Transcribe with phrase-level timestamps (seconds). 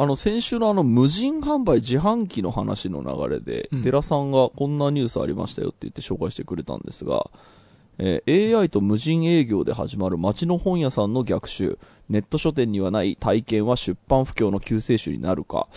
[0.00, 3.82] あの、先週のあの、無人販売自販機の話の流れで、うん。
[3.82, 7.30] 寺さんがこんなニュースありましたよって言って紹介してくれたんですが、
[7.98, 11.78] えー AI と無人営業で始まる街の本屋さんの逆襲、
[12.08, 15.68] ネット書店にはない体験は出版不況の救世主になるか。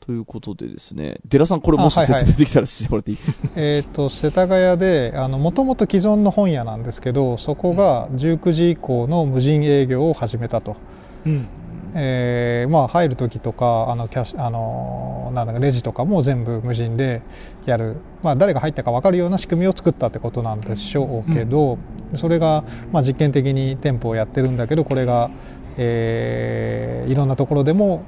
[0.00, 3.18] ということでですね、寺さんこれもし説明できたらしてもらっていい、
[3.54, 10.76] えっ、と世田谷であのもともと既存の本屋なんですけどそこが19時以降の無人営業を始めたと、
[11.26, 11.48] うん
[11.94, 17.22] えーまあ入る時とかあのキャッシュあのなんだかレジとかも全部無人で
[17.66, 21.78] やる、まあ、誰が入ったか分かるような仕組みを作ったってことなんでしょうけど、
[22.16, 25.30] それが、まあ、実験的に店舗をやってるんだけどこれが、
[25.76, 28.02] えーいろんなところでも。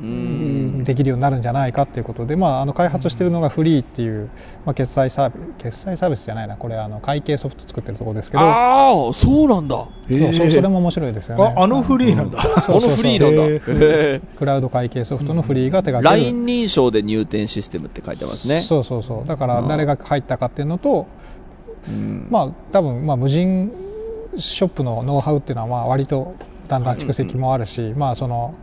[0.00, 4.30] できるようになるんじゃないかっていうことで、まあ、あの開発してるのがフリーっていう、
[4.64, 8.42] まあ、決済サービス決済サービスじゃないなこれあの会計ソフト作ってるところですけど。
[8.42, 9.88] ああ、そうなんだ。
[10.08, 11.54] へそうそれも、も面白いですよね。
[11.56, 14.26] ああのフリーなんだ、あのフリーなんだ。
[14.36, 18.60] クラウド会計ソフトのフリーが手ーがける、LINE 認証で入店システムって書いてますね。
[18.60, 19.28] そうそうそう。
[19.28, 21.06] だから誰が入ったかっていうのと、
[21.88, 22.28] うん。
[22.30, 23.72] まあ多分まあ無人
[24.36, 26.36] ショップのノウハウっていうのはまあ割と
[26.68, 28.54] だんだん蓄積もあるし、まあその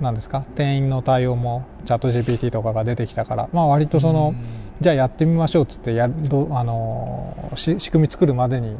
[0.00, 0.44] なんですか？
[0.54, 3.48] 店員の対応もチャット GPT とかが出てきたから。
[3.52, 4.34] まあ割とその、
[4.80, 8.76] じゃあやってみましょうっつってやるどあのし仕組み作るまでに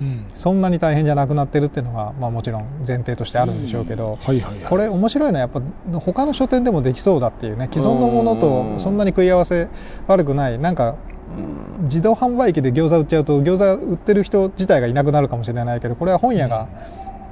[0.00, 0.26] うん。
[0.34, 4.64] そんなに大変じゃなくなってるっていうのが、まあ、もちろん前提としてあるんでしょうけど、はいはいはい。
[4.64, 5.60] これ面白いのはやっぱ
[6.00, 9.68] 他の書店でもできそうだっていうね既存のものうんとそんなに食い合わせ
[10.06, 10.58] 悪くない。
[10.58, 10.96] なんか
[11.36, 16.68] うん自動販売機で餃子売っちゃうと餃子売ってる人自体がいなくなるかもしれないけどこれは本屋が、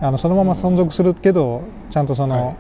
[0.00, 2.56] あのそのまま存続するけどちゃんとその、はい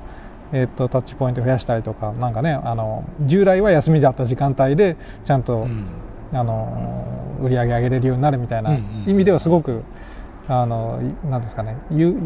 [0.52, 5.86] えー、とタッチポイント増やしたりとかなんかねあの従来は休みだった時間帯でちゃんと、うん。
[6.32, 9.84] あの売り上げ上げれるようになるみたいな意味ではすごく、
[10.48, 12.16] あのいなんですかねゆ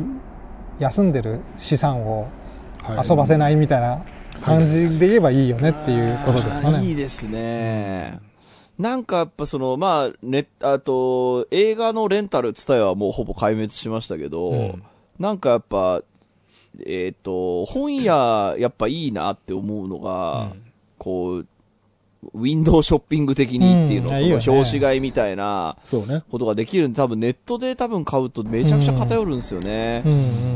[0.79, 2.31] 休んでる資産を
[2.83, 3.09] はい。
[3.09, 4.03] 遊ばせないみたいな
[4.43, 6.85] 感じで言えばいいよねっていうことですかね。
[6.85, 8.21] いいですね。
[8.79, 14.83] なんかやっぱその、まあ、ね、あと、映画のレンタルツタヤはもうほぼ壊滅しましたけど、うん。
[15.19, 16.01] なんかやっぱ、
[16.87, 20.63] えっ、と、本屋、やっぱいいなって思うのが、うん。
[20.99, 21.47] こう、
[22.35, 24.27] ウィンドウショッピング的にっていうの、そのうん。
[24.27, 24.59] いやいいよね。
[24.59, 26.23] 表紙買いみたいなそうね。
[26.31, 30.05] ことができるんで、多分ネットで多分買うとめちゃくちゃ偏るんですよね。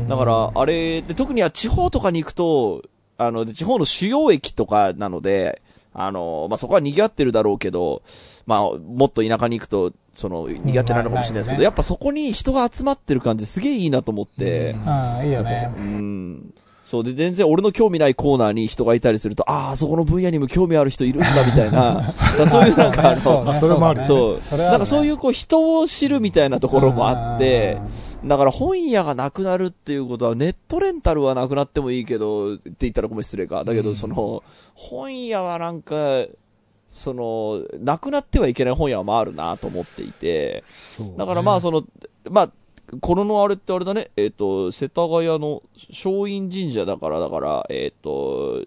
[0.07, 2.83] だから、あれ、で、特には地方とかに行くと、
[3.17, 5.61] あの、で地方の主要駅とかなので、
[5.97, 8.01] あの、まあ、そこは賑わってるだろうけど、
[8.45, 15.73] まあ、もっと田舎に行くと、その、賑わってないのかもしれないですけど、うんやっぱそこに人が集まってる感じすげえいいなと思って、ああいいよね。
[15.77, 16.53] うん。
[16.85, 22.13] そうで、全然俺の興味ないコーナーに人がいたりすると、ああ、そこの分野にも興味ある人いるんだ、みたいな。
[22.47, 24.57] そういうなんかあの、そうねそれもあるそう。
[24.57, 27.81] なんかそういうこう人を知るみたいなところもあって、
[28.23, 33.63] だから本屋がなくなるっていうことは、ネットレンタルはなくなってもいいけど、って言ったらごめん失礼か。
[33.63, 34.43] だけど、その、
[34.75, 35.95] 本屋はなんか、
[36.87, 40.63] その、なくなってはいけない本屋もあるなと思っていて、
[40.99, 41.83] ねだからまあその、
[42.29, 42.51] まあ、
[43.01, 48.61] このあれってあれだね、えっ、と、世田谷の松陰神社だから、だから、えっ、と、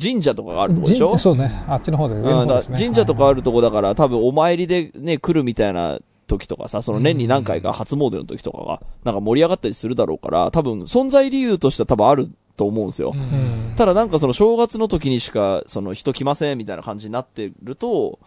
[0.00, 1.08] 神社とかがあるとこでしょ？
[1.08, 13.14] 神そうね、あっちの方で上のうん、神社とかあるとこだから、多分お参りでね、来るみたいな時とかさ、その年に何回か初詣の時とかが、なんか盛り上がったりするだろうから、多分存在理由としては多分あると思うんですよ。
[13.76, 18.18] ただなんかその正月の時にしか、その人来ませんみたいな感じになってると、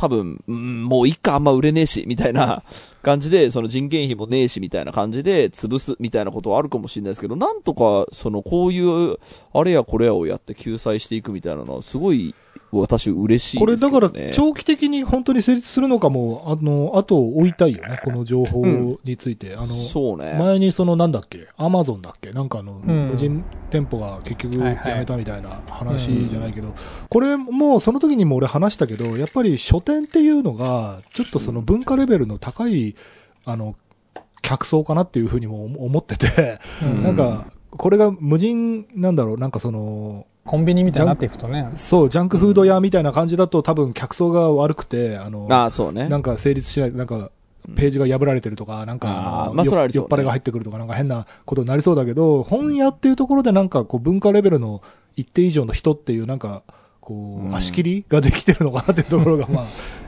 [0.00, 2.62] 多分、うん、もう一家あんま売れねえし、みたいな
[3.02, 9.18] 感じで、その人件費もねえし、みたいな感じで潰す、みたいなことはあるかもしれないですけど、なんとか、その、こういう、
[9.52, 12.34] あれやこれやをやって救済していくみたいなのは、すごい、
[12.72, 13.90] 私嬉しいこれだ。
[13.90, 19.56] から長期的に本当に成立するのかも、あの、後を追いたいよね、この情報について。
[19.56, 20.36] あの、そうね。
[20.38, 26.72] 前にそのなんだっけ、アマゾンだっけなんかあの、ん無人店舗が結局やめたみたいな話じゃないけど、
[27.08, 32.94] これもうその時にも俺話したけど、やっぱり書店っていうのが、ちょっとその文化レベルの高い、
[33.44, 33.74] あの、
[34.42, 41.70] 客層かなっていうふうにも思ってて、うんなんか、これが無人、なんだろう、なんかその、コンビニみたいになっていくとね。
[41.76, 46.08] そう、ジャンクフード屋みたいな感じだと多分客層が悪くて、あの、ああ、そうね。
[46.08, 47.30] なんか成立しない、なんか、
[47.76, 54.82] ページが破られてるとか、なんかまあそれはありそうね酔っ払いが入ってくるとか、なんか変なことになりそうだけど、本屋っていうところでなんかこう文化レベルの
[55.16, 56.62] 一定以上の人っていうなんか、
[57.00, 59.66] こう足切りができてるのかなっていうところが、 まあ、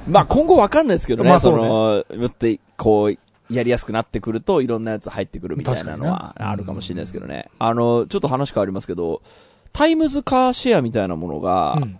[0.09, 1.29] まあ今後わかんないですけどね。
[1.29, 2.47] そまあそうねの、もっと、
[2.77, 3.19] こう、
[3.53, 7.51] やりやすくなってくると、いろんなやつ入ってくるみたいなのはあるかもしれないですけどね。
[7.59, 9.21] あの、ちょっと話変わりますけど、
[9.73, 11.99] タイムズカーシェアみたいなものが、うん。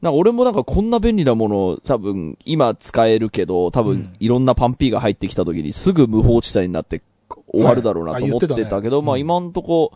[0.00, 4.16] なんか俺もなんかこんな便利なもの多分今使えるけど、多分うん。
[4.18, 7.02] いろんなパンピーが入ってきた時にすぐ無法地帯になって
[7.46, 8.52] 終わるだろうなと思ってはい。
[8.52, 8.82] あ言ってたね。
[8.82, 9.20] たけど、まあうん。
[9.20, 9.92] 今んとこ、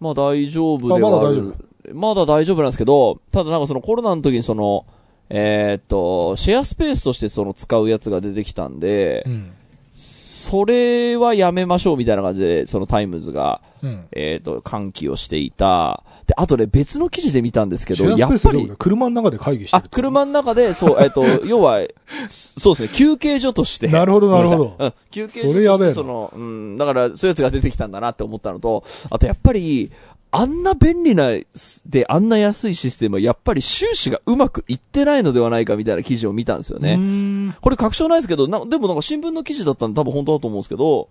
[0.00, 1.54] まあ大丈夫ではある。
[1.94, 4.84] まだ大丈夫なんですけど、ただなんかそのコロナの時にその、
[5.30, 9.52] えーっと、シェアスペースとしてその使うやつが出てきたんで、うん。
[10.38, 14.06] それはやめましょうみたいな感じで、そのタイムズが、うん。
[14.12, 16.04] えーっと、喚起をしていた。
[16.26, 19.88] で、あとね、別の記事で見たんですけど、やっぱり車の中で会議してある、。
[19.90, 21.80] 車の中で、そう、えーっと、 要は、
[22.28, 23.88] そうですね、休憩所として。
[23.88, 29.90] なるほどなるほどうん、休憩所として、その、うん、だから、そういうやつが出てきたんだなって思ったのと、あとやっぱり、
[30.30, 31.30] あんな便利な、
[31.86, 37.54] で、あんな安いシステムは、やっぱり収支がうまくいってないのではないかみたいな記事を見たんですようね。
[37.60, 41.08] これ確証ないですけど、な、でもなんか新聞の記事だったんで多分本当だと思うんですけど、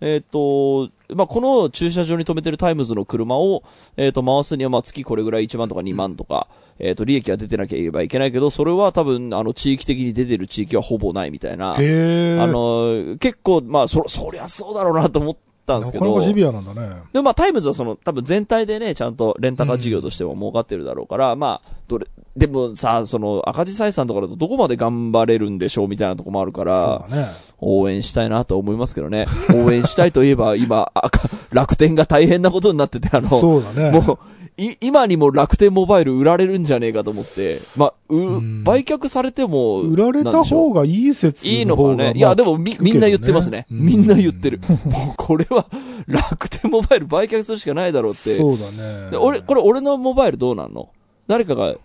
[0.00, 3.62] えっ、と、まあ、この駐車場に止めてるタイムズの車を、
[3.96, 11.74] えっ、と、回すには、まあ、月これぐらい1万とか2万とか、えっ、と、利益が出てなければいけないけど、それは多分、あの、地域的に出てる地域はほぼないみたいな。
[11.74, 15.36] あの、結構、まあ、そ、そりゃそうだろうなと思っ
[15.70, 16.04] たんですけど。
[16.06, 16.88] なかなかシビアなんだね。
[17.12, 22.06] でもまあ、タイムズはその、多分全体でね、ちゃんとレンタカー事業としても儲かってるだろうから、まあ、どれ、
[22.36, 27.26] でもさ、その、赤字採算とかだとどこまで頑張れるんでしょうみたいなとこもあるから、ね。
[27.58, 29.26] 応援したいなと思いますけどね。
[29.54, 31.20] 応援したいといえば、今、赤
[31.52, 33.90] 楽天が大変なことになってて、あの、そうだね。
[33.90, 34.39] もう、い、
[34.80, 41.76] 今にも楽天モバイル売られるんじゃねえかと思って、まあ、う、うん売却されても、売られた方がいい説いいの。
[41.76, 42.12] かね。
[42.14, 43.66] いや、でもみ、みんな言ってますね。
[43.70, 44.60] うんみんな言ってる。
[44.68, 44.78] もう、
[45.16, 45.66] これは、
[46.06, 48.36] 楽天モバイル売却するしかないだろうって。
[48.36, 48.70] そうだ
[49.04, 49.10] ね。
[49.12, 50.90] で俺、これ俺のモバイルどうなんの？
[51.26, 51.76] 誰かが引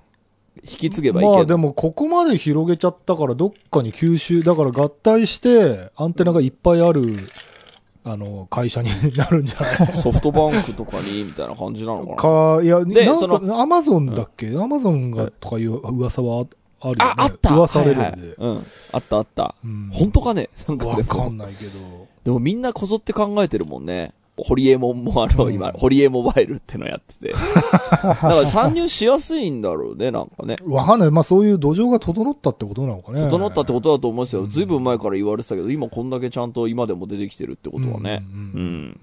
[0.63, 1.37] き継げばいいけど。
[1.37, 7.03] まあでもここまで広げちゃったからどっかに吸収、だから合体してアンテナがいっぱいある、
[8.07, 9.93] あの、会社になるんじゃない？
[9.93, 12.15] ソフトバンクとかに、みたいな感じなのかな？
[12.17, 14.55] か、いや、なんでそか、アマゾンだっけ？
[14.55, 16.45] アマゾンがとかいう噂は
[16.81, 17.13] あるよね。
[17.17, 18.01] あ、あった噂レベルで。
[18.03, 18.65] はいはいうん。
[18.91, 19.55] あったあった。
[19.65, 20.49] うん本当かね？
[20.67, 22.07] なんかわかんないけど。
[22.23, 24.13] でもみんなこぞって考えてるもんね。
[24.37, 27.31] ホリエモンもあの、うん今、ホリエモバイルってのやってて。
[27.33, 27.37] だ
[28.15, 30.57] から参入しやすいんだろうね、なんかね。
[30.65, 31.11] わかんない。
[31.11, 33.21] まあそういう土壌が整ったってことなのかね。
[33.21, 34.45] 整ったってことだと思いますよ。
[34.47, 38.25] ずいぶん前から言われてたけど、今こんだけちゃんと今でも出てきてるってことはね。
[38.29, 38.99] ううんん。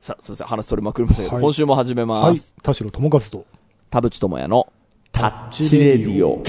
[0.00, 0.46] さあ、すいません。
[0.46, 2.54] 話取れまくりましたけど、はい今週も始めまはいす。。
[2.62, 3.44] 田代智和と。
[3.90, 4.66] 田淵智也の
[5.12, 6.42] タッチレディオ。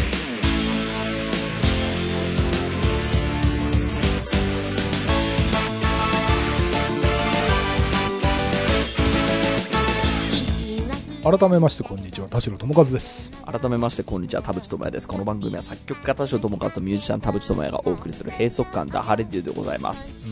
[11.26, 12.30] 改めましてこんにちは。
[12.30, 13.32] 田代智和です。
[13.48, 14.44] 改めまして、こんにちは。
[14.44, 15.08] 田淵智也です。
[15.08, 20.24] この番組は作曲家田代智和とミュージシャン田淵智也がお送りする閉塞感ダハレディオでございます。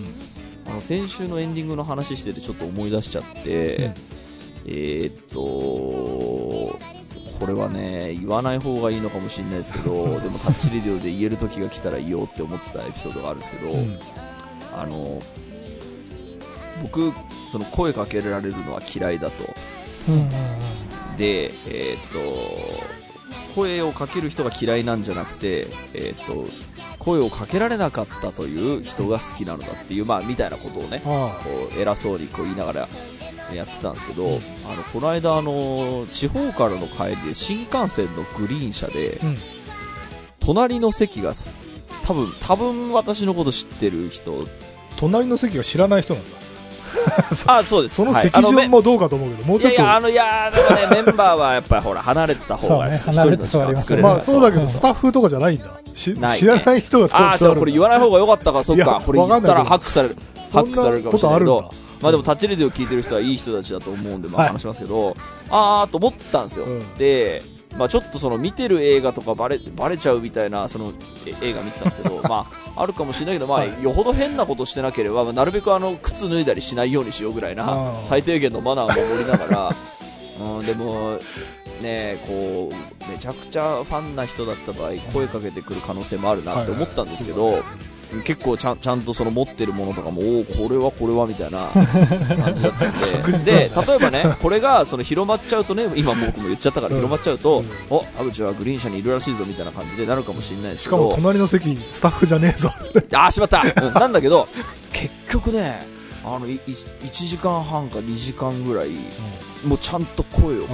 [0.68, 3.94] あの、先週のエンディングの話しててちょっと思い出しちゃって、うん
[4.68, 5.40] えーっと、
[7.40, 13.98] これはね、言わない方がいいのかもしれないですけど、 でもタッチレディオで言える時が来たら言おうって思ってたエピソードがあるんですけど、うん
[14.78, 15.19] あの、
[16.84, 17.12] 僕、
[17.51, 19.44] その声かけられるのは嫌いだと。
[20.07, 20.72] うんうん
[21.18, 22.19] で、えーっと、
[23.56, 26.48] 声をかける人が嫌いなんじゃなくて、えーっと、
[27.00, 32.88] 声をかけられなかったという人が好きなのだっていう、まあ、みたいなことをね、あこう偉そうにこう言いながら
[33.54, 39.38] やってたんですけど、あのこの間あの地方からの帰りで新幹線のグリーン車で、うん。
[40.39, 41.56] 隣の席がす
[42.06, 44.45] 多分多分私のこと知ってる人。
[44.98, 46.38] 隣の席が知らない人なんだ。
[47.48, 47.95] あそうです。
[47.95, 49.75] その席順もどうかと思うけど、もうちょっと。
[49.75, 54.69] いやいやあのいやでもね メンバーはやっぱりほら離れてた方が一人の時間作れるまあそうだけど、うん。
[54.69, 55.66] スタッフとかじゃないんだ。
[55.94, 59.02] 知らない人がああそうこれ言わない方が良かったかそっか。
[59.06, 60.18] これ言ったらハックされる。
[60.52, 61.40] ハックされるかもしれない
[62.02, 64.50] まあでもタッチレディを聞いてる人はいい人たちだと思うんでまあはい。
[64.50, 65.16] 話しますけど、
[65.50, 66.94] あーと思ったんですよ、うん。
[66.97, 67.42] で
[67.77, 70.94] まあちょっとその見てる映画とかバレバレちゃうみたいなその
[71.25, 73.83] え映画見てたんですけど まああるかもしれないけどまあはい。
[73.83, 79.75] よほど変なことしてなければ、まあなるべくあの靴脱いだりしないようにしようぐらいな最低限のマナーを守りながら。
[80.42, 81.19] うん、でも
[81.80, 87.63] ねこうめちゃくちゃファンな人だった場合声かけてくる可能性もあるなって思ったんですけど、
[88.21, 92.89] 結構ちゃんちゃんとその持ってるものとかもおおこれはこれはみたいな 感じだった
[93.27, 93.37] んで。
[93.43, 97.01] で例えばねこれがその広まっちゃうとね今僕も言っちゃったからうん。
[97.01, 102.71] 広まっちゃうと、うんお田淵はグリーン車にいるらしいぞみたいな感じでなるかもしれないですしかも隣の席、スタッフじゃねえぞ。
[103.13, 103.93] あーしまった、うん。
[103.93, 104.47] なんだけど
[104.91, 105.85] 結局ね
[106.25, 108.89] あのいい1時間半か2時間ぐらい
[109.65, 110.73] もうちゃんと声をかけ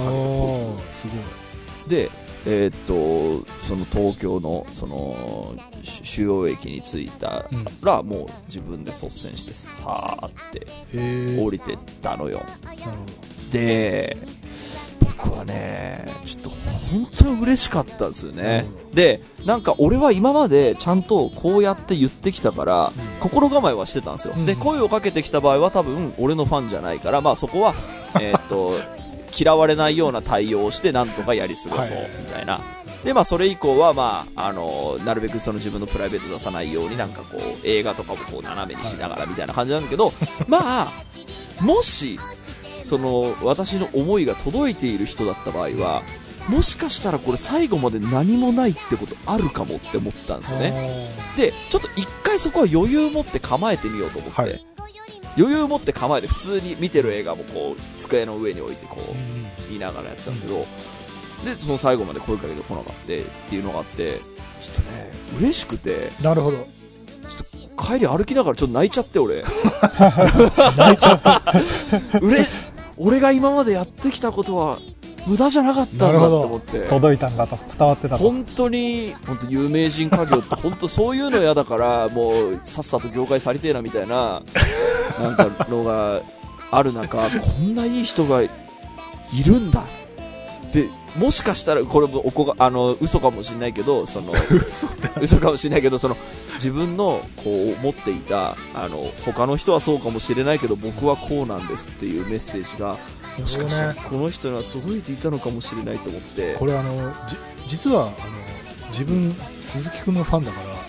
[0.94, 1.88] すごい。
[1.88, 2.10] で、
[2.46, 11.40] えーっと、その東京の、その、主主要駅に着いたうんら、もう自分で率先して、さーって。
[11.40, 12.40] 降りてったのよ。
[13.52, 14.16] で、
[15.00, 18.96] 僕はね、ちょっと本当に嬉しかったんですよねう。
[18.96, 24.34] で、なんか俺は今までちゃんとこうやって言ってきたから、うん心構えはしてたんですよ。
[24.34, 27.74] うんで、声をかけてきた場合は多分俺のファンじゃないから、まあそこは、
[28.18, 28.72] えーっと、
[29.40, 32.60] 嫌われないような対応をして、なんとかやり過ごそうはい、みたいな。
[33.04, 40.12] で、まあ、それ以降は、まあ、あの、なるべくその自分のプライベート出さないように、なんかこう、映画とかもこう、斜めにしながらみたいな感じなんだけど、
[40.46, 40.92] まあ、
[41.60, 42.18] もし、
[42.84, 46.02] その、私の思いが届いている人だった場合は、
[46.48, 51.08] もしかしたらこれ最後まで何もないってことあるかもって思ったんですよね。
[51.36, 54.69] で、ちょっと一回そこは余裕持って構えてみようと思って、はい
[55.36, 60.66] 余裕持って構えて普通に見てる映画もこう、机の上に置いてこう、見ながらやってたんですけど、
[61.44, 64.18] で、その最後まで声かけてこなかったっていうのがあって、
[64.60, 66.58] ちょっとね、嬉しくて、なるほど。
[67.82, 69.42] 帰り歩きながらちょっと泣いちゃって俺。
[70.76, 71.42] 泣いちゃ
[72.20, 72.20] う。
[72.26, 72.46] 俺、
[72.98, 74.78] 俺が今までやってきたことは
[75.26, 76.80] 無駄じゃなかったんだって思って。
[76.86, 84.42] 届いたんだと伝わってたと本当に、本当有名人家業って本当そういうの嫌だから、もうさっさと業界去りてえなみたいな、
[85.20, 86.22] なんかのが
[86.70, 87.26] ある中、こ
[87.60, 88.48] んないい人がい
[89.44, 89.84] るんだ。
[90.72, 94.32] で、もしかしたら、これもおこが、あの、嘘かもしれないけど、その、
[95.20, 96.16] 嘘かもしれないけど、その、
[96.54, 102.96] 自分の、こう、持っていた、あの、他の人はそうかもしれないけど、僕はこうなんですっていうメッセージが、
[103.38, 107.36] もしかしたら、この人には届いていたのかもしれないと思って、これあの、じ
[107.68, 108.14] 実は、あの、
[108.90, 110.80] 自分、鈴木くんのファンだから、あの、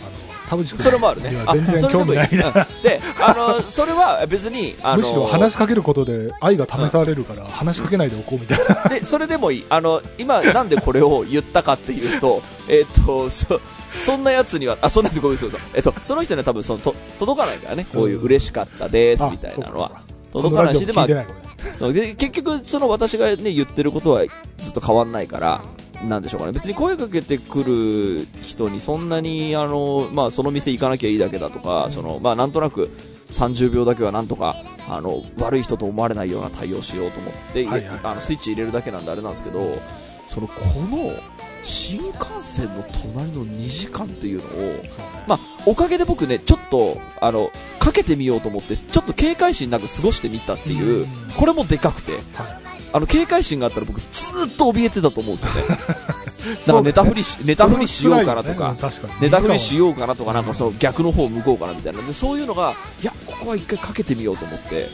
[0.50, 2.52] 田淵くんそれもあるね全然興味ないな。
[2.52, 8.90] それであの、それは別に、あの、むしろ話しかけることで愛が試されるから、話しかけないでおこうみたいな。
[8.90, 9.66] で、それでもいい。
[9.70, 13.62] あの、今、なんでこれを言ったかっていうと、えっ、と、そ、
[14.00, 15.62] そんなやつには、あ、そんなやつごめんなさい。
[15.76, 17.86] えっと、その人には多分その、と、届かないからね。
[17.86, 20.02] こういう嬉しかったです、みたいなのは。
[20.32, 21.06] 届かないし、で、ま
[22.16, 24.24] 結局、その私がね、言ってることは
[24.62, 25.62] ずっと変わんないから、
[26.08, 26.52] なんでしょうかね。
[26.54, 32.90] 別に声かけてくる人にそんなに、あの、まあ、その店行かなきゃいいだけだとか、その、まあ、なんとなく、
[33.30, 34.56] 30秒だけはなんとか、
[34.90, 38.00] あの、悪い人と思われないような対応しようと思って、はいはい。
[38.04, 39.80] あの、スイッチ入れるだけなんであれなんですけど、
[40.28, 40.54] その、こ
[40.90, 41.14] の、
[41.64, 44.84] 新幹線の隣の2時間っていうのを、
[45.28, 51.08] まあ、おかげで僕ね、ちょっと、あの、かけてみようと思って、ちょっと警戒心なく過ごしてみたっていう、うん。
[51.38, 52.22] これもでかくて、はい。
[52.94, 55.64] あの、警戒心があったら僕ずーっと怯えてたと思うんですよね。
[56.66, 58.78] なんかネタフリし、ネタフリしようかなとか、ね。
[58.82, 62.02] 確かにネタフリしようかなとか、なんかその逆の方向こうかなみたいな。
[62.02, 64.90] で、そういうのが、いや、ここは一回かけてみようと思って、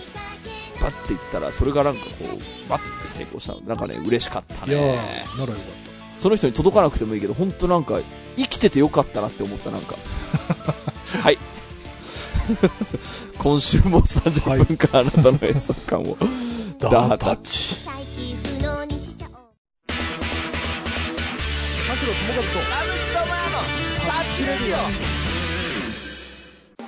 [0.82, 3.62] バッていったら、それがなんかこう、バッて成功したの。
[3.62, 4.80] で、なんかね、嬉しかったいや。
[4.80, 5.87] ならよかっ
[6.20, 8.00] その人に届かなくてもいいけど、本当なんか、
[8.38, 9.96] 生きててよかったなって思った、なんか。
[11.22, 11.38] はい。
[13.38, 16.18] 今週も30分間、あなたの演奏感を。
[16.80, 16.90] た。
[16.90, 17.78] ダータッチ。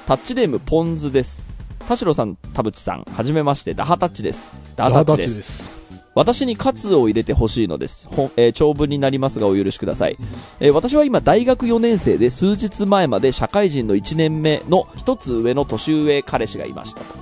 [0.08, 1.70] タッチネームポンズです。
[1.88, 4.58] 田代さん、田淵さん、はじめまして、ダハタッチです。
[4.76, 5.79] ダハタッチです。
[6.16, 8.08] 私にカツを入れてほしいのです。
[8.36, 10.18] えー長文になりますがお許しください。
[10.60, 17.16] えー私は今大学4年生で数日前まで社会人の1年目の一つ上の年上彼氏がいましたと。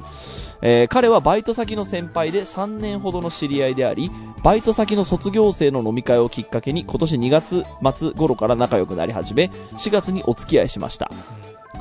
[0.62, 4.10] えー彼はバイト先の先輩で3年ほどの知り合いであり、
[4.44, 7.64] バイト先の卒業生の飲み会をきっかけに今年2月
[7.96, 11.12] 末頃から仲良くなり始め、4月にお付き合いしました。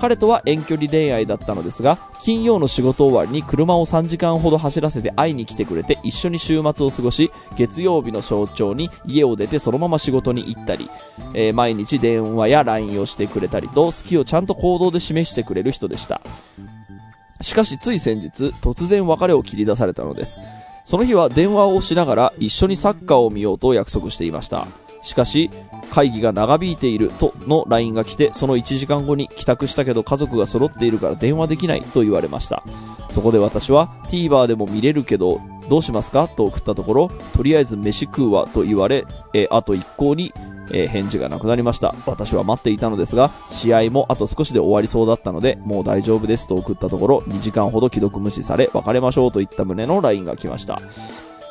[0.01, 10.91] 彼とは遠距離恋愛だったのですが、金曜の仕事終わりに車を3時間ほど走らせて会いに来てくれて一緒に週末を過ごし、月曜日の早朝に家を出てそのまま仕事に行ったり、
[11.35, 16.21] えー毎日電話や LINE をしてくれたりと、好きをちゃんと行動で示してくれる人でした。
[17.41, 20.41] しかしつい先日、突然別れを切り出されたのです。
[20.85, 24.69] その日は電話をしながら一緒にサッカーを見ようと約束していました。
[25.07, 25.51] しかし、
[25.93, 32.65] 会議が長引いているとの LINE が来て、その1時間後に帰宅したけど家族が揃っているから電話できないと言われました。
[33.09, 36.27] そこで私は TVer でも見れるけど、どうしますか？
[36.27, 40.35] と送ったところ、とりあえず飯食うわと言われ、えあと一向に、
[40.73, 41.95] え返事がなくなりました。
[42.07, 50.81] 私は待っていたのですが、試合もあと少しで終わりそうだったので、もう大丈夫ですと送ったところ、2時間ほど既読無視され、別れましょうといった旨の LINE が来ました。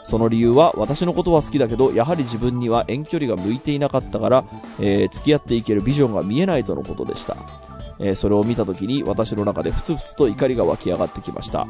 [0.07, 4.45] その理由は私のことは好きだけどやはり自分には遠距離が向いていなかったから、
[4.79, 7.35] えー付き合っていけるビジョンが見えないとのことでした、
[7.99, 11.65] えーそれを見た時に私の中でふつふつと怒りが湧き上がってきました。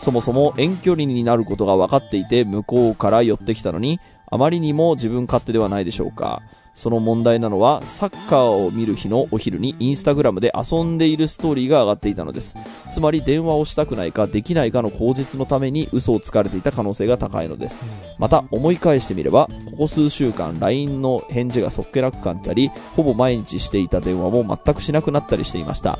[0.00, 6.42] そもそも遠距離になることが分かっていて向こうから寄ってきたのにあまりにも自分勝手ではないでしょうか。
[6.76, 12.54] その問題なのはサッカーを見る日のお昼にインスタグラムで遊んでいるストーリーが上がっていたのです。
[12.90, 17.82] つまり電話をしたくないかできないかの口実のために嘘をつかれていた可能性が高いのです。
[18.18, 25.98] また思い返してみればここ数週間 LINE の返事がそっけなく感じたりほぼ毎日していた電話も全くしなくなったりしていました。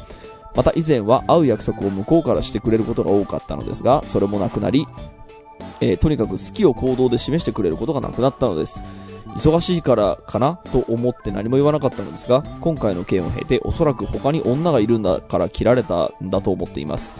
[0.54, 4.86] また以前は会う約束を向こうからしてくれることが多かったのですがそれもなくなり
[5.80, 8.82] えーとにかく好きを行動で示してくれることがなくなったのです。
[9.36, 17.14] 忙しいからかなと思って何も言わなかったのですが、今回の件を経ておそらく他に女がいるんだから切られたんだと思っています。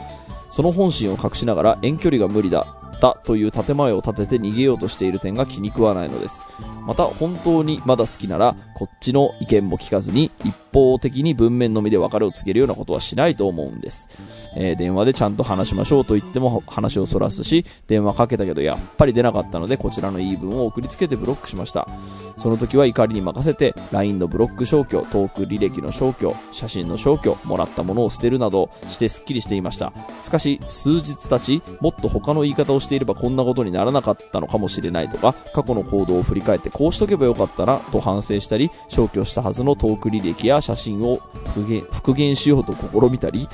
[0.51, 2.65] その本心を隠しながら遠距離が無理だ
[2.97, 6.49] ったという建前を立てて逃げようとしている点が気に食わないのです。
[6.87, 14.09] また本当にまだ好きならこっちの意見も聞かずに一方的に文面のみで別れを告げるようなことはしないと思うんです。
[14.57, 21.89] えー電話でちゃんと話しましょうと言っても話をそらすし、電話かけたけどやっぱり出なかったのでこちらの言い分を送りつけてブロックしました。
[22.37, 29.93] その時は怒りに任せて LINE のブロック消去、トーク履歴の消去、写真の消去、もらったものを捨てるなどしてスッキリしていました。
[30.23, 43.49] しかし数日経ち、もっと他の言い方をしていればこんなことにならなかったのかもしれないとか、過去の行動を振り返ってこうしとけばよかったなと反省したり、消去したはずのトーク履歴や写真を復元しようと試みたり、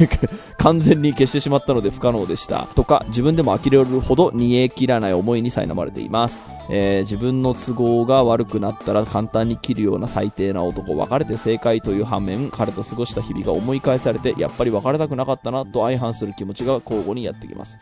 [0.58, 2.68] 完全に消してしまったので不可能でした。
[2.74, 6.42] とか、自分でも呆れるほど煮え切らない思いに苛まれています。
[6.70, 17.78] えー自分の都合が悪くなったら簡単に切るような最低な男、別れて正解という反面、彼と過ごした日々が思い返されて、やっぱり別れたくなかったなと相反する気持ちが交互にやってきます。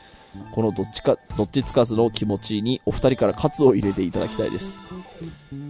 [0.53, 4.79] このどっちか、どっちつかずの気持ちにお二人から喝を入れていただきたいです。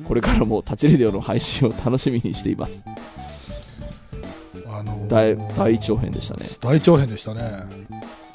[0.07, 2.85] これからも立ちレディオの配信を楽しみにしています。
[4.69, 6.47] あのー大、大長編でしたね。
[6.61, 7.65] 大長編でしたね。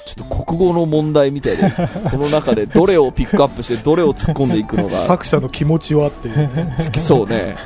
[0.06, 1.70] ちょっと国語の問題みたいで、
[2.10, 6.76] この中でどれをピックアップしてどれを突っ込んでいくのが、作者の気持ちはっていうね。
[6.94, 7.56] そうね。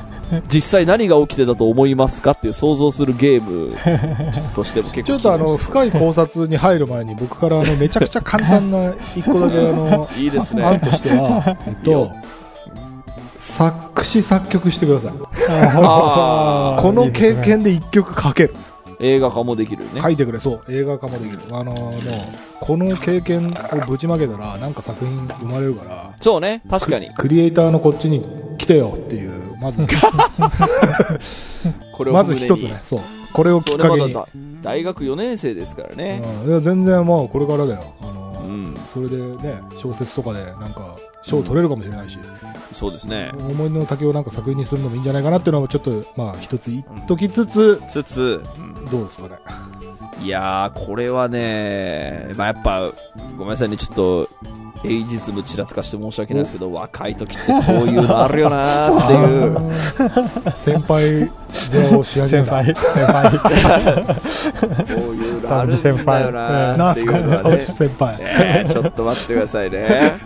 [0.48, 3.72] 実際何が起きてたと思いますかっていう想像するゲーム
[4.54, 10.64] としても結構ちょっとあの、深い考察に入る前に僕からあの、めちゃくちゃ簡単な一個だけあの、 いいですね。
[10.64, 12.10] 案としては、 えっと、
[13.38, 15.12] 作詞作曲してください。
[16.80, 18.54] この経験で一曲書ける。
[19.02, 20.00] 映画化もできるね。
[20.00, 20.72] 書いてくれ、そう。
[20.72, 21.40] 映画化もできる。
[21.50, 21.92] あの、もう、
[22.60, 27.10] この経験をぶちまけたら、なんか作品生まれるから、そうね、確かに。
[27.10, 28.24] クリエイターのこっちに
[28.58, 29.80] 来てよっていう、まず、
[31.92, 33.00] これをまず一つね、そう。
[33.32, 34.16] これをきっかけに。
[34.60, 36.22] 大学4年生ですからね。
[36.44, 37.94] うんいや全然もうこれからだよ。
[38.00, 42.18] あの、うん、それでね、小説とかでなんか賞取れるかもしれないし、
[42.72, 43.30] そうですね。
[43.34, 48.44] 思い出の竹をなんか作品にするのもいいんじゃないかなっていうのはちょっと、まあ一つ言っときつつ、つつ、
[48.90, 49.36] どうですかね。
[50.22, 52.92] いやー、これはね、まあやっぱ、
[53.36, 54.28] ごめんなさいね、ちょっと、
[54.84, 60.56] エイジズムちらつかして申し訳ないですけど、若い時ってこういうのあるよなーっていう。
[60.56, 61.30] 先輩
[61.72, 62.56] 面をし始め先た。
[62.64, 64.04] 輩先輩
[64.94, 65.88] こういうのあるんだ
[66.20, 67.60] よなーっていうのはね。
[67.60, 68.16] 先輩。
[68.20, 70.18] えーちょっと待ってくださいね。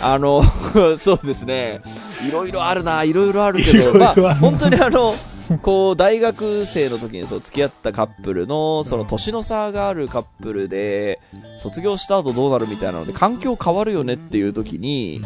[0.00, 0.42] あの、
[0.98, 1.80] そうですね。
[2.28, 5.14] いろいろあるな、いろいろあるけど、まあ、本当にあの、
[5.62, 11.20] こう、大学生の時にそう付き合ったカップルの、その年の差があるカップルで、
[11.56, 15.22] 卒業した後どうなるみたいなので、環境変わるよねっていう時に、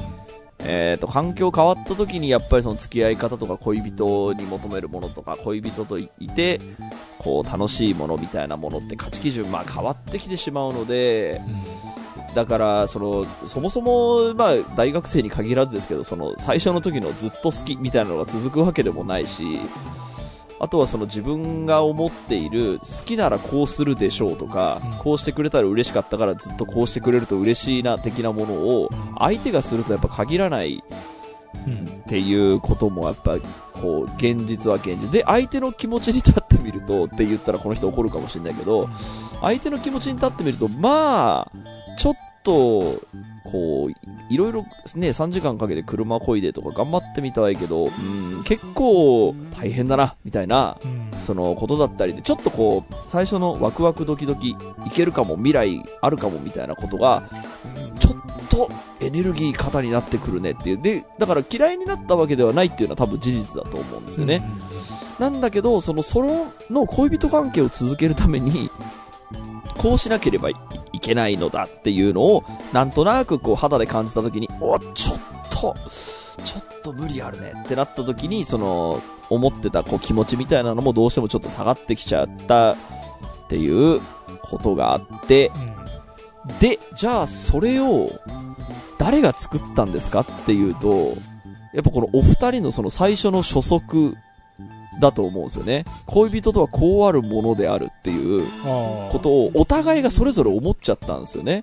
[0.60, 6.60] えっ、と、環境変わった時にやっぱりその付き合い方とか恋人に求めるものとか、恋人といて、
[7.18, 11.40] こう、楽しいものみたいなものって価値基準、まあ変わってきてしまうので、
[12.34, 19.58] だから、その、そもそも、まあ、大学生に限らずですけど、その、最初の時のずっと好きみたいなのが続くわけでもないし、
[20.58, 24.98] あとはその自分が思っている、好きならこうするでしょうとか、うん。
[24.98, 33.36] こうしてくれたら嬉しかったからずっとこうしてくれると嬉しいな、的なものを、相手がするとやっぱ限らないっていうこともやっぱ、
[33.74, 35.10] こう、現実は現実。
[35.10, 38.88] で、相手の気持ちに立ってみると、って言ったらこの人怒るかもしれないけど、
[39.42, 41.52] 相手の気持ちに立ってみると、まあ、
[41.98, 43.00] ちょっと、
[43.50, 43.92] こう、
[44.32, 44.62] いろいろ
[44.96, 54.56] ね、3時間かけて車こいでとか頑張ってみたはいいけど、うん、結構大変だな、みたいな、うんそのことだったりで、ちょっとこう、最初のワクワクドキドキ、い
[54.92, 57.28] けるかも、未来あるかもみたいなことが、
[57.80, 60.82] うんちょっとエネルギー型になってくるねっていう。
[60.82, 64.42] で、だから嫌いになったわけではないっていうのは多分事実だと思うんですよね。
[65.18, 68.70] なんだけど、その、その、の恋人関係を続けるために、
[69.78, 70.56] こうしなければい
[70.96, 75.18] いけないのだっていうのを、なんとなくこう肌で感じたときに、お、ちょっ
[75.50, 75.76] と、
[76.44, 82.76] ちょっと無理あるねってなったときに、その、思ってたこう気持ちみたいなのもどうしてもちょっと下がってきちゃったっ
[83.48, 84.00] ていう
[84.42, 85.50] ことがあって、
[86.60, 88.08] で、じゃあそれを
[88.98, 91.14] 誰が作ったんですかっていうと、
[91.72, 94.16] やっぱこのお二人のその最初の初速
[95.00, 95.84] だと思うんですよね。
[96.06, 101.62] 恋人とはこうあるものであるっていうこことをお互いがそれぞれ思っちゃったんですよね。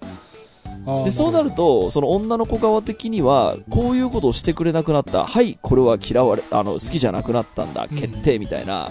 [1.06, 5.26] で、そうなると、その女の子側的には、こういうことをしてくれなくなった。
[5.26, 7.88] はい、これは嫌われ、あの、好きじゃなくなったんだ。
[7.88, 8.90] 決定みたいな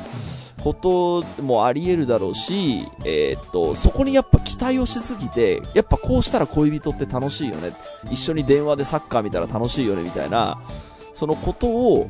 [0.62, 7.72] こともあり得るだろうし、えーっと、そこにやっぱ期待をしすぎて、やっぱこうしたら恋人って楽しいよね。
[8.10, 10.58] 一緒に電話でサッカー見たら楽しいよね、みたいな、
[11.12, 12.08] そのことを、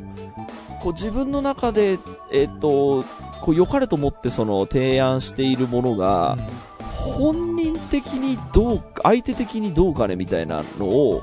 [0.83, 1.99] こう自分の中で、
[2.33, 3.05] えっと、
[3.41, 6.37] こう良かれと思ってその提案しているものが、
[6.83, 11.23] 本人的にどう、相手的にどうかねみたいなのを、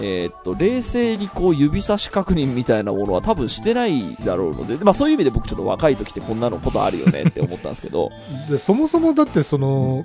[0.00, 8.10] えーっと、冷静にこう指差し確認みたいなものは多分してないだろうので、まあそういう意味で僕ちょっと若い時ってこんなのことあるよねって思ったんですけど、
[8.50, 10.04] で、そもそもだってその、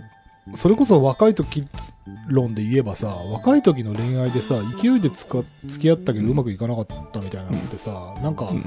[0.56, 1.68] それこそ若い時
[2.28, 8.66] 論で言えばさ、若い時の恋愛でさ、勢いでつか付き合ったけどうまくいかなかったみたいなのってさ、なんか、うん。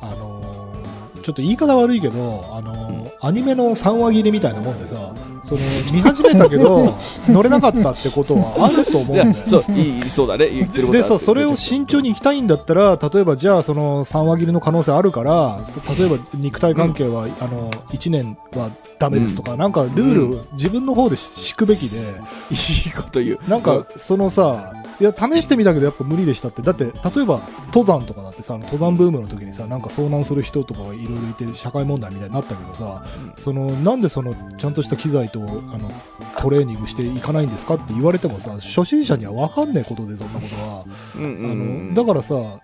[0.00, 0.79] あのー
[1.22, 4.94] ちょっと言い方悪いけど、あのーアニメの3話切りみたいなもんでさ、
[5.42, 5.60] その、
[5.92, 6.94] 見始めたけど、
[7.28, 9.34] 乗れなかったってことはあると思うんだよ。
[9.44, 15.60] そう、いい、そうだね、言ってることで、はそう、それを慎重に行きたいんだったら、例えばじゃあその3話切りの可能性あるから、
[15.98, 21.98] 例えば肉体関係は、あの、1年はダメですとか、なんかルール、自分の方で敷くべきで、
[22.50, 23.38] いいこと言う。
[23.50, 26.60] なんか、そのさ、いや、試してみたけどやっぱ無理でしたって。
[26.60, 26.92] だって、例え
[27.24, 33.02] ば、登山とかだってさ、あの登山ブームの時にさ、なんか遭難する人とかがいろいろいて、社会問題みたいになったけどさ、
[33.36, 35.44] その、なんでその、ちゃんとした機材と、あ
[35.78, 35.90] の、
[36.38, 40.84] トレーニングしていかないんですかって言われてもさ、初心者には分かんないことで、そんなことは。
[41.16, 42.60] うんうんうんあの、だからさ、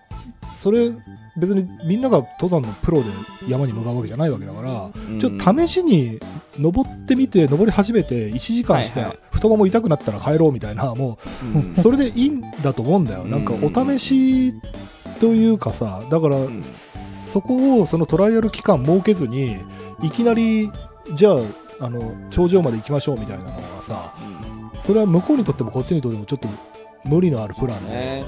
[0.55, 0.91] それ、
[1.37, 3.09] 別にみんなが登山のプロで
[3.47, 5.19] 山に向かうわけじゃないわけだから、うん。
[5.19, 6.19] ちょっと試しに
[6.57, 11.19] 登ってみて、登り始めて1時間して、太もも痛くなったら帰ろうみたいな、も
[11.55, 13.25] う、うんそれでいいんだと思うんだよ。
[13.25, 14.53] なんかお試し
[15.19, 16.63] というかさ、だから、ん。
[16.63, 19.57] そこをそのトライアル期間設けずに、
[20.01, 20.71] いきなり、
[21.15, 24.13] じゃあ、あの、頂上まで行きましょうみたいなのがさ、
[24.79, 26.47] それは向こうにとってもこっちにとってもちょっと
[27.05, 28.25] 無理のあるプランで。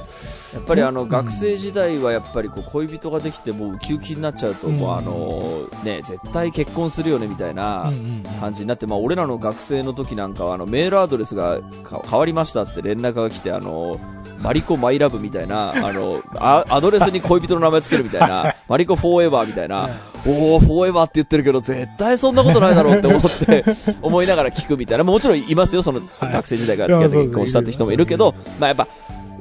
[0.54, 7.92] ねやっぱりあのうん学生時代はやっぱりこう恋人ができてもうウキウキになっちゃうともううんあのね絶対結婚するよねみたいな
[8.40, 14.00] 感じになってまあ俺らの学生の時なんかはあのメールアドレスがか変わりましたっつって連絡が来てあの
[14.42, 19.90] マリコマイラブみたいな あのあアドレスに恋人の名前つけるみたいなマリコフォーエバーみたいな
[20.26, 23.64] おおフォーエバーって言ってるけど絶対そんなことないだろうって思って
[24.02, 25.04] 思いながら聞くみたいな。
[25.04, 28.88] もちろんいますよそのはい学生時代から付き合って結婚したって人もいるけどまあやっぱ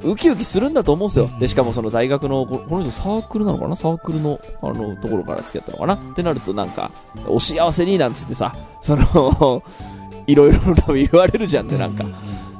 [0.03, 1.29] ウキウキするんだと思うんですよ。
[1.39, 3.75] で、しかもその大学の、ここの人サークルなのかな？
[3.75, 5.93] サークルの、あの、ところから付き合ったのかな？
[5.95, 6.91] ってなるとなんか、
[7.27, 9.63] お幸せになんつってさ、その、
[10.27, 12.05] いろいろ多分言われるじゃんってなんか。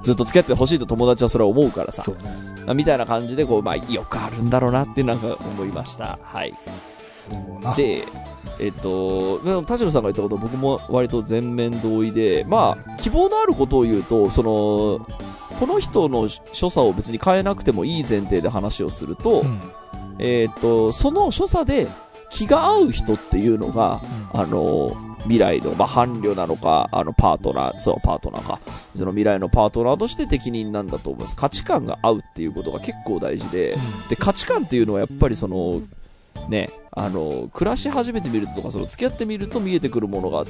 [0.01, 2.03] ずっと付き合ってほしいと友達はそれは思うからさ。
[2.73, 6.17] みたいな感じでこう、まあよくあるんだろうなってなんか思いました。
[6.23, 6.53] はい。
[7.75, 8.03] で、
[8.59, 15.05] えっと、田代さんが言ったこと僕も割と全面同意で、まあ、希望のあることを言うと、その、
[15.59, 19.59] この人の所作を別に変えなくてもいい前提で話をすると、うん。
[20.19, 21.87] えっと、その所作で
[22.29, 24.01] 気が合う人っていうのが、
[24.33, 28.59] あの、未来の、まあ、伴侶なのか、あの、パートナー、そう、パートナーか。
[28.97, 31.35] その未来のパートナーとして適任なんだと思います。
[31.35, 33.77] 価値観が合うっていうことが結構大事で、
[34.09, 35.81] で、価値観っていうのはやっぱりその、
[36.49, 40.45] ね、あの、暮らし始めてみるととか、その付き合ってみると見えてくるものが、っ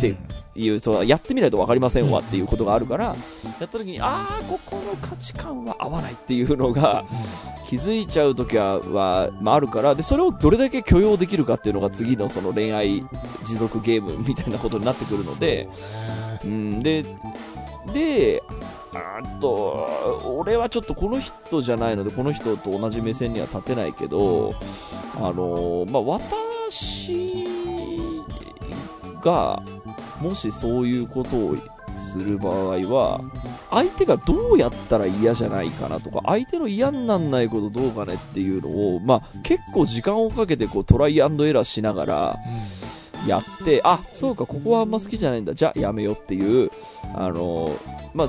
[0.00, 0.16] て
[0.56, 3.14] いう、そのやってみないと分かりませんわっていうことがあるから、やっ
[3.58, 7.04] た時に、あー、ここの価値観は合わないっていうのが、
[7.68, 13.04] 気づいちゃう時は、はまあ、あるから、で、それをどれだけ許容できるかっていうのが次のその恋愛
[13.44, 15.68] 持続ゲームみたいなことになってくるので、
[16.44, 17.04] うん、で、
[17.92, 18.42] で、
[18.94, 19.88] あと、
[20.26, 24.54] 俺はちょっとこの人じゃないので、この人と同じ目線には立てないけど、
[25.16, 27.46] あの、まあ、私
[29.22, 29.62] が、
[30.20, 31.56] もしそういうことを
[31.96, 33.20] する場合は、
[33.70, 42.36] 相手がどうやったら嫌じゃないかなとか、相手の嫌になんないことどうかねっていうのを、まあ、結構時間をかけてこうトライアンドエラーしながら
[43.26, 46.70] やって、あ、そうか、ここはあんま好きじゃないんだ、じゃあやめようっていう、
[47.14, 47.72] あの、
[48.14, 48.28] まあ、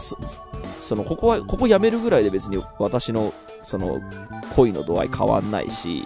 [0.79, 4.01] そその、ここは、ここやめるぐらいで別に私の、その、
[4.55, 6.03] 恋の度合い変わんないし、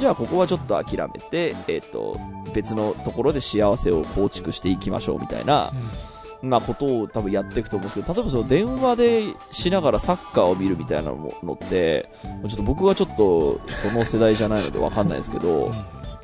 [0.00, 2.16] じゃあここはちょっと諦めて、えっ、と、
[2.54, 5.72] 別のところで幸せを構築していきましょうみたいな、
[6.40, 15.70] まあ、ことを多分やっていくと思うんですけど、例えばその電話でしながらサッカーを見るみたいなのって、ちょっと僕はちょっとその世代じゃないのでわかんないですけど、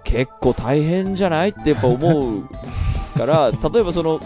[0.04, 1.48] 結構大変じゃない？
[1.48, 2.48] ってやっぱ思う
[3.16, 4.20] から、 例えばその、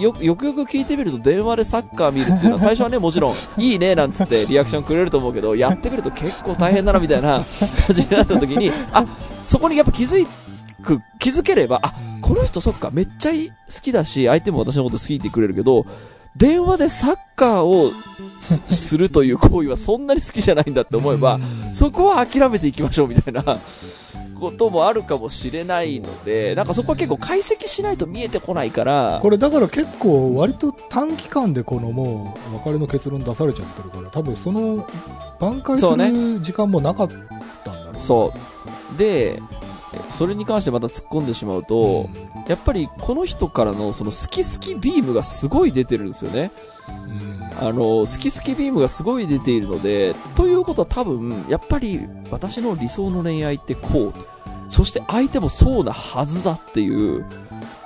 [0.00, 7.44] よよくよく聞いてみると電話でサッカー見るっていうのは 最初はねもちろんいいねなんつってリアクションくれると思うけどやってくると結構大変だなみたいな
[7.86, 9.04] 感じになった時にあ
[9.46, 10.26] そこにやっぱ気づ
[10.82, 15.84] く気づければあこの人そっかめっちゃい好きだし相手も私のこと好きってくれるけど
[16.36, 17.92] 電話でサッカーを
[18.38, 21.38] すするという行為はそんなに好きじゃないんだって思えば
[21.72, 23.42] そこは諦めていきましょうみたいな
[24.44, 34.86] ここともあるかもしれないので、なんかそこは結構解析しないと見えてこないから、これだから結構割と短期間でこのもう別れの結論出されちゃってるから多分その
[35.40, 38.32] 挽回する時間もなかったんだろうねそ
[38.94, 38.98] う。
[38.98, 39.40] で、
[40.08, 42.08] それに関してまた突っ込んでしまうと、
[42.48, 46.50] やっぱりこの人からのその好き好きビームがすごい出てるんですよね。
[47.08, 57.24] うんあの、好き好きビームがすごい出ているので、ということは多分、やっぱり私の理想の恋愛ってこう、そして相手もそうなはずだっていう、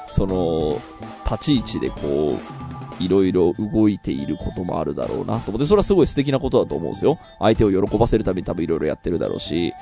[0.07, 0.81] その、
[1.25, 7.19] 立ち位置でこう、いろいろ動いていることもあるだろうなと思って、それはすごい素敵なことだと思うんですよ。
[7.39, 9.73] 相手を喜ばせるために多分いろいろやってるだろうし、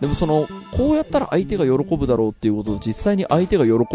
[0.00, 3.86] でもその、こうやったら相手が喜ぶだろうっていうことと、実際に相手が喜ぶ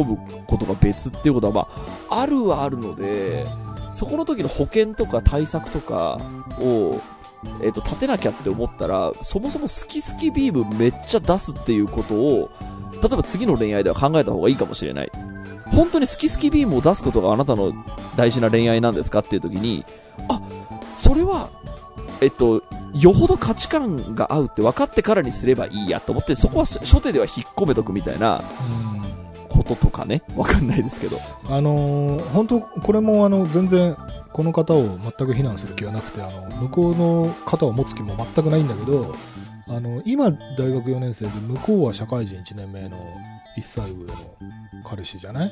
[0.47, 1.67] ことが別っていうことは、ま
[2.09, 3.45] あ、あるはあるので、
[3.97, 6.21] そこの時の保険とか対策とか
[6.59, 7.01] を、
[7.63, 12.51] えっ、と、立てなきゃって思ったら、そもそも好き好きビームめっちゃ出すっていうことを、
[13.01, 15.11] 例えば次の恋愛では考えた方がいいかもしれない。
[15.65, 17.73] 本当に好き好きビームを出すことがあなたの
[18.15, 19.83] 大事な恋愛なんですかっていう時に、
[20.29, 20.41] あ、
[20.95, 21.49] それは、
[22.21, 22.61] えっと、
[22.93, 28.43] よほど価値観が合うって分かってからにすればいいやと思って、そこは初手では引っ込めとくみたいな
[29.57, 31.19] こととかね、わかんないですけど。
[31.49, 33.95] あのー本当これもあの全然
[34.33, 39.15] この方を全く非難する気はなくてあの向こうの方を持つ気も全くないんだけど
[39.67, 42.97] あの今大学4年生で向こうは社会人1年目の
[43.57, 44.13] 1歳上の
[44.83, 45.51] 彼氏じゃない？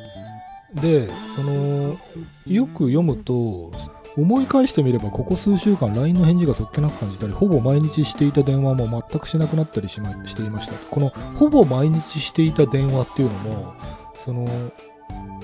[0.76, 1.98] でその
[2.46, 3.72] よく読むと
[4.18, 10.74] 思い返してみればここ数週間 LINE の返事がそっけなく感じたりほぼ毎日していた電話も全くしなくなったりし,、ま、していました。
[10.90, 13.74] このほぼ毎日していた電話っていうのも
[14.14, 14.48] その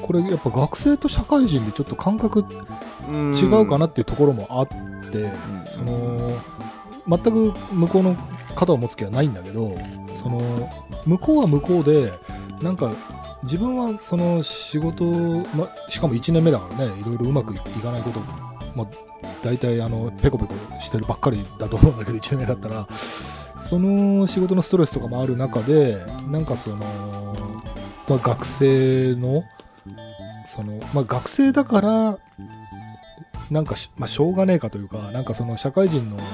[0.01, 2.45] これやっぱ学生と社会人でちょっと感覚
[3.11, 5.31] 違うかなっていうところもあって、
[5.65, 6.31] その
[7.07, 8.15] 全く向こうの
[8.55, 9.75] 肩を持つ気はないんだけど
[10.21, 10.41] その
[11.05, 12.11] 向こうは向こうで
[12.61, 12.91] なんか
[13.43, 15.05] 自分はその仕事、
[15.55, 18.21] ま、しかも1年目だからねいろいろうまくいかないこと、
[18.75, 18.87] まあ、
[19.43, 22.87] 大体あのペコペコしてるばっかりだと思うんだけど1年目だったら。
[23.61, 26.77] その仕事のストレスとかもある中でなんかその、
[28.09, 29.43] まあ、学生の
[30.47, 32.19] その、まあ、学生だから
[33.51, 36.25] なんかし、まあ、しょうがねえかというか、なんかその社会人の、なん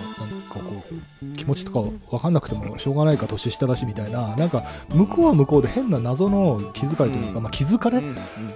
[0.43, 7.43] かこう、気持ちとかわかんなくてもしょうがないか年下だしみたいな、なんか、向こうは向こうで変な謎の気遣いというか、うん。
[7.43, 8.03] まあ気づかれ、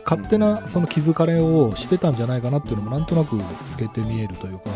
[0.06, 4.69] 勝手なその気づかれをしてたんじゃないかなっていうのもなんとなく透けて見えるというか、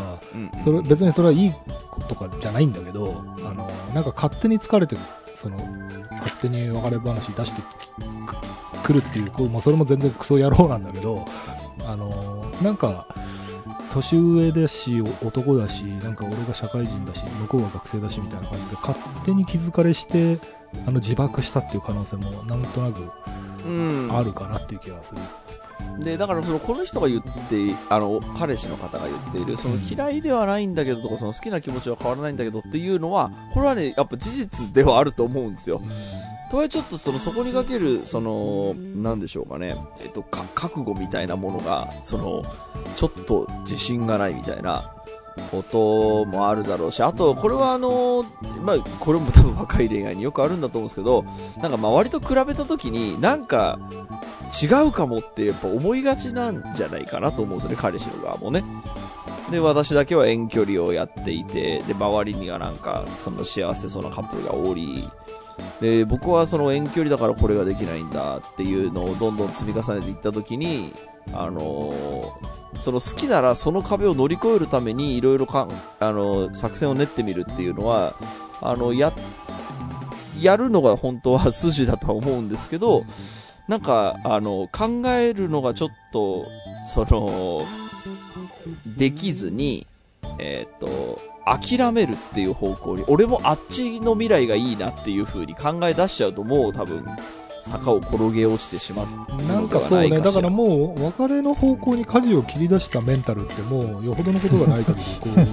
[0.63, 1.51] それ別にそれはいい
[1.91, 5.01] ことかじゃないんだけど、あの、なんか勝手に疲れてる、
[5.35, 8.35] その、勝手に別れ話出してく
[8.85, 11.25] くるっていう、こうまあ、それも全然クソ野郎なんだけど、
[11.85, 12.09] あの、
[12.61, 13.07] なんか、
[13.95, 20.37] 年上だし、男だし、なんか俺が社会人だし、向こうが学生だしみたいな感じで、勝手に気づかれして、
[20.85, 23.09] あの自爆したっていう可能性もなんとなく
[23.65, 24.09] うん。
[24.11, 25.21] あるかなっていう気がする。
[25.99, 27.29] でだからそのこの人が言って
[27.89, 35.81] あの彼氏の方が言っているその嫌いではないんだけどとかその好きな気持ちは変わらないんだけどっていうのはこれはねやっぱ事実ではあると思うんですよ
[36.49, 42.43] とはいえちょっとそのそこにかけるそのなんでしょうかねえっとか覚悟みたいなものがその
[42.95, 44.91] ちょっと自信がないみたいな
[45.51, 48.23] こともあるだろうしあとこれはあの
[48.61, 51.23] まあこれも多分若い恋愛によくあるんだと思うんですけど
[51.61, 53.79] なんか周りと比べた時になんか
[54.63, 58.63] 違うかもってやっぱ思いがちなんじゃないかなと思うんですよね、彼氏の側もね。
[59.51, 65.07] で、私だけは遠距離をやっていて、で、周りにはなんか、その幸せそうなカップルがおり、
[65.81, 70.93] で、僕はその遠距離だからこれができないんだっていうのをどんどん積み重ねていったときに、
[71.33, 75.67] あのーその好きならその壁を乗り越えるためにいろいろか、
[75.99, 78.13] あの作戦を練ってみるっていうのは、
[78.61, 79.13] あの、や、
[80.39, 83.03] やるのが本当は筋だとは思うんですけど、
[83.67, 86.45] なんか、あの、考えるのがちょっと、
[86.93, 87.61] その、
[88.85, 89.87] できずに、
[90.37, 97.05] えっ、と、諦めるっていう方向に、俺もあっちの未来がいいなっていう風に考え出しちゃうと、もう多分、
[97.61, 99.43] 坂を転げ落ちてしまう。
[99.43, 105.43] なんかそうね、だからもう別れの方向に舵を切り出したメンタルってもうよほどのことがない限り、こう、あ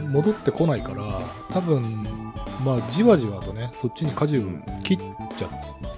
[0.00, 1.82] の戻ってこないから、多分、
[2.64, 4.42] まあじわじわとね、そっちに舵を
[4.84, 5.50] 切っちゃっ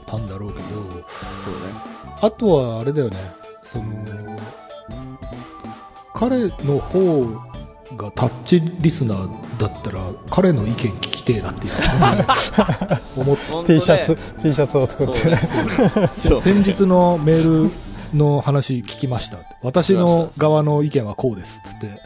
[0.06, 1.08] たんだろうけど、そうね。
[2.22, 3.16] あとはあれだよね、
[3.62, 3.84] その、
[6.14, 7.53] 彼の方
[7.96, 11.72] がタッチリスナーだったら、彼の意見聞きてえなっていう
[13.16, 15.38] 思っ本当ね T シャツ、T シャツを作って、ね。
[16.40, 17.70] 先日のメール
[18.16, 19.38] の話聞きました。
[19.62, 21.60] 私の側の意見はこうです。
[21.64, 22.00] つって。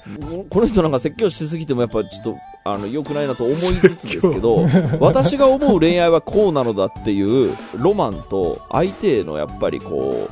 [0.50, 4.66] この人なんか説教しすぎてもやっぱちょっとあの、良くないなと思いつつですけど、
[5.00, 10.28] 私が思う恋愛はこうなのだっていう、ロマンと相手へのやっぱりこ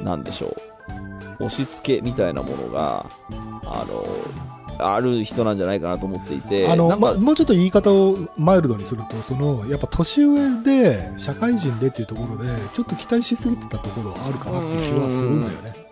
[0.00, 0.48] う、なんでしょ
[1.38, 3.06] う、押し付けみたいなものが、
[3.64, 15.86] あの、ある人なんじゃないかなと思っていて、あの、ま、もうちょっと言い方をマイルドにすると、その、やっぱ年上で、社会人でっていうところで、ちょっと期待しすぎてたところはあるかなって気はするんだよね。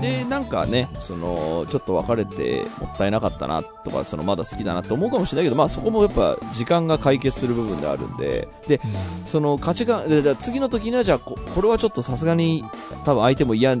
[0.00, 9.26] で、なんかね、その、ちょっと別れてもったいなかったなとか、そのまだ好きだなって思うかもしれないけど、まあそこもやっぱ時間が解決する部分であるんで、で、うん。
[9.26, 12.64] その価値観、でじゃあ次の時にはじゃあこ、これはちょっとさすがに
[13.04, 13.76] 多分相手も嫌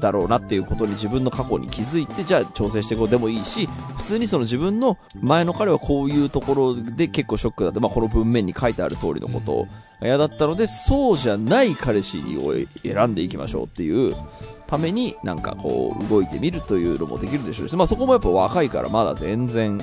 [0.00, 9.52] だろうなっていうことに自分の過去に気づいて、じゃあ調整していこうでもいいし、普通にその自分の前の彼はこういうところで結構ショックだって、まあこの文面に書いてある通りのこと。
[9.52, 9.66] を
[10.02, 14.14] 嫌だったので、そうじゃない彼氏を選んでいきましょうっていう
[14.66, 19.80] ためになんかこう動いてみるというのもできるでしょうし、まあそこもやっぱ若いからまだ全然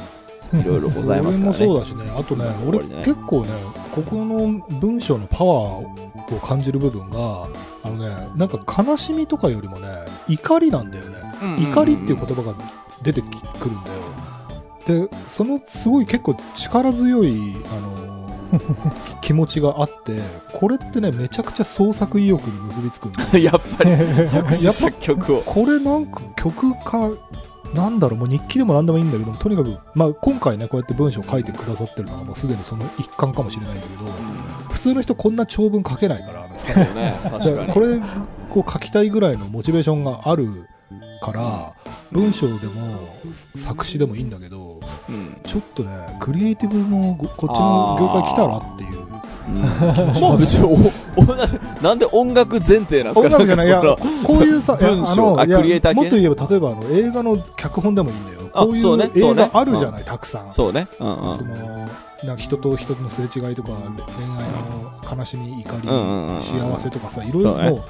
[0.54, 1.58] いろいろございますからね。
[1.66, 3.50] そうだしね、あとね、俺結構ね、
[3.96, 7.48] ここの文章のパワーを感じる部分が、
[7.84, 9.88] あのね、なんか悲しみとかよりもね、
[10.28, 11.18] 怒りなんだよね。
[11.60, 12.56] 怒りっていう言葉が
[13.02, 15.08] 出てくるんだよ。
[15.08, 18.14] で、そのすごい結構力強い、あのー
[19.22, 20.22] 気持ちがあって、
[20.54, 23.46] これってね、めちゃくちゃ創作意欲に結びつくんだよ。
[23.52, 25.42] やっぱり 作詞作曲を。
[25.42, 27.10] これなんか曲か、
[27.74, 34.12] なんだろう、もう日記でもなんでもいいんだけど、とにかく、まあ今回ね、こうやって文章を書いてくださってるのがもうすでにその一環かもしれないんだけど、
[34.72, 37.16] 普通の人こんな長文書けないから、使ってね、
[37.74, 38.00] これ
[38.50, 40.68] こう書きたいぐらいのモチベーションがある
[41.22, 41.74] から、
[42.12, 43.10] 文章でも
[43.56, 45.38] 作詞でもいいんだけど、うん。
[45.44, 49.33] ちょっとね、クリエイティブのごこっちの業界来たらっていう。
[50.20, 50.84] もう別に
[51.82, 53.22] ななんで音楽前提なんですか？
[53.22, 53.82] 音楽じゃない、いや、
[54.24, 55.40] こういうさ、文章。
[55.40, 55.96] あいやクリエイター系？
[55.96, 58.40] もっと言えば、例えばあの映画の脚本でもいいんだよ。
[58.54, 60.48] あこういそう映画あるじゃない、たくさん。
[60.52, 60.88] そそうね。
[61.00, 61.36] うんうん。
[61.36, 61.54] その
[62.24, 65.90] なんか人と人とのすれ違いとか恋愛の悲しみ怒り、
[66.40, 67.84] 幸せとかさいろいろも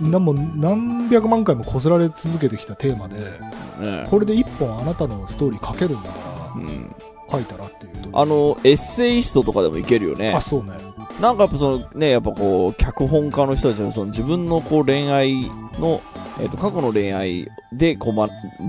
[0.00, 6.88] うなんも何百万回もこすられ続けてきたテーマでねこれで一本あなたのストーリー書けるんだかうん。
[6.88, 6.94] ら
[7.30, 10.40] 書いたらっていうとあの、エッセイストとかでもいけるよねあ。
[10.40, 10.72] そうね
[11.20, 16.00] なんかやっぱそのね、やっぱこう、脚本家の人たちはその自分のこう恋愛の、
[16.40, 18.28] えっ、と、過去の恋愛でこう、ま、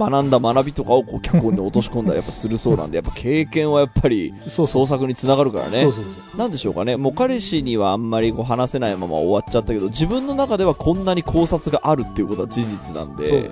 [0.09, 5.83] 学んだ学びとかをこう脚本に落とし込んだりやっぱするそうなんで、 やっぱ経験はやっぱり創作につながるからね。
[5.83, 6.97] そうそうそうなんでしょうかね。
[6.97, 13.51] もう彼氏にはあんまりこう話せないまま終わっちゃったけど、自分の中ではこんなに考察があるっていうことは事実なんそうで、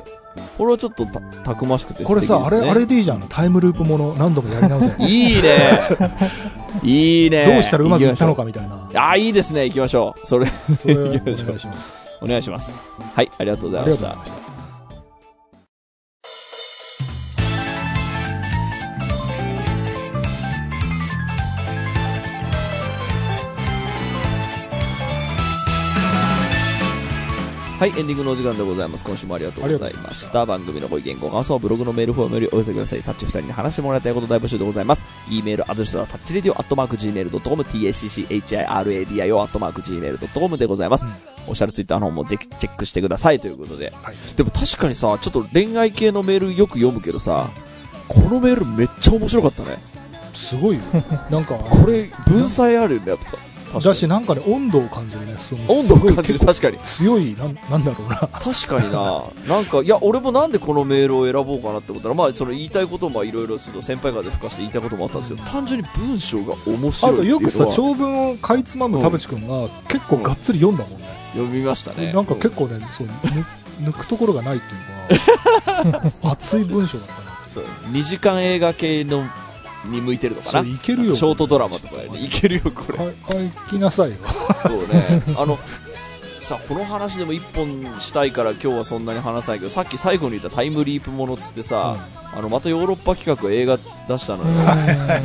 [0.58, 2.22] これはちょっとたたくましくて素これ。
[2.26, 3.20] さあれあれでいいじゃん。
[3.22, 5.06] タイムループもの何度もやり直せ。
[5.06, 5.58] いいね。
[6.84, 7.46] いいね。
[7.46, 8.76] どうしたらうまくいったのかかみたいな。
[8.96, 9.66] ああ、いいですね。
[9.66, 10.28] 行きましょう。
[10.28, 10.48] それ、
[10.86, 12.18] お願いします。
[12.22, 12.86] お願いします。
[13.16, 14.47] はい、ありがとうございました
[27.78, 29.04] はい、エンディングのお時間でございます。
[29.04, 30.48] 今週もありがとうございました。
[30.48, 33.04] 番組のご意見、ご感想はブログのメールフォームよりお寄せください。
[33.04, 35.06] タッチ二人に話してもらいたいこと大募集でございます。
[35.30, 41.06] e メールアドレスはタッチレディオアットマーク Gmail.com、tacchiradio アットマーク Gmail.com でございます。
[41.48, 43.94] おっしゃるツイッターの方もぜひチェックしてくださいということで。
[44.02, 47.52] はいでも確かにさ、ちょっと恋愛系のメールよく読むけどさ、
[48.08, 49.78] このメールめっちゃ面白かったね。
[50.34, 50.82] すごいよ
[51.30, 53.47] なんかこれ、文才あるよね、やっぱ。
[53.74, 53.96] だに。
[53.96, 56.78] しなんかね温度を感じるねその温度を感じる、確かに。
[56.80, 58.18] 強いなんなんだろうな。
[58.18, 59.24] 確かにな。
[59.48, 67.40] なんか、いや、俺もなんでこのメールを選ぼうかなって思ったら、まあ、その言いたいこともいろいろちょっと先輩方で吹かして言いたいこともあったんですけど、単純に文章が面あ白いっていうのは。
[67.40, 72.14] とよくさ長文をかいつまむ田淵君が結構がっつり読んだもんね、読みましたね。
[72.14, 74.66] なんか結構ねそうぬ抜くところがないって
[75.14, 76.02] いうか
[76.32, 79.24] 熱い文章だったねそう、2時間映画系の、
[79.88, 82.98] に向いてるのかそなういけるよショートドラマとかでね、いけるよ、これ。
[82.98, 83.04] か
[83.68, 84.18] 書きなさいよ
[84.64, 85.24] そうね。
[85.38, 85.58] あの、
[86.48, 91.98] さ、この話でも一本したいから今日はそんなに話さないけど、さっき最後に言ったタイムリープものっつってさ、
[92.34, 94.50] あの、またヨーロッパ企画映画出したのよ。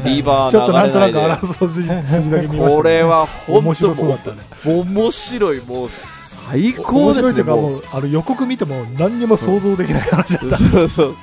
[0.04, 1.46] リーバちょっとなんとなくー流れないで。
[1.46, 4.18] 争う筋筋だけ見ましたけどこれは本面当もね
[4.64, 7.84] う、面白い、もう最高面ですね、もう。
[7.92, 11.16] あの予告見ても何にも想像できない話だった、そうそう。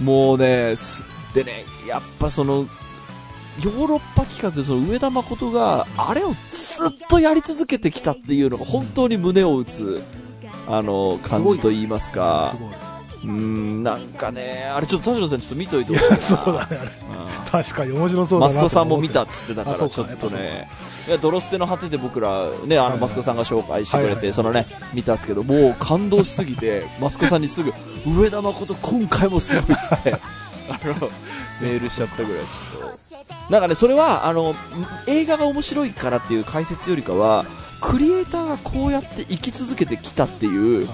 [0.00, 2.66] もうね、すでね、やっぱその、
[3.62, 10.02] ヨーロッパ企画、その上田誠が、あれをずっとやり続けてきたっていうのが本当に胸を打つ、
[10.66, 12.54] あの、感じと言いますか。
[13.24, 16.20] うーん、なんかね、あれちょっと田代さんちょっと見といてほしいな。
[16.20, 16.78] そうだね、
[17.50, 18.52] 確かに面白そうだな。
[18.52, 20.68] マスコさんも見たっつってたから、ちょっとね、
[21.08, 27.72] いや、ドロステの果てで僕ら、ね、あの、マスコさんが紹介してくれて、そのね、見たっすけど、もう感動しすぎて、マスコさんにすぐ、
[28.06, 30.16] 上田誠今回もすごいっつって、
[30.68, 31.10] あの、
[31.60, 33.52] メールしちゃったぐらいちょっと。
[33.52, 34.54] なんかね、それは、あの、
[35.06, 37.44] 映画が面白いからっていう解説よりかは、
[37.80, 40.88] クリエイターがこうやって生き続けてきたっていう、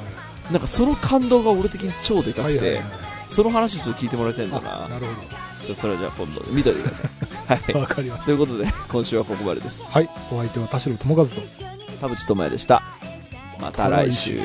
[0.51, 2.83] なんかその感動が俺的に超でかくて
[3.29, 4.87] その話をちょっと聞いてもらいたいんだな。
[4.87, 5.12] あなるほ
[5.61, 7.73] ちょっとそれはじゃあ今度見といてください。
[7.73, 7.79] ど。
[7.79, 7.83] はい。
[7.83, 9.79] わかりましということで、今週はここまでです。
[9.79, 9.85] た。
[9.87, 10.11] はい。
[10.33, 11.31] お相手は田代智和と。
[12.01, 12.83] 田淵智也でした。
[13.61, 14.41] また来週。